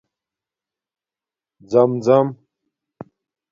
[1.71, 2.27] زَمزم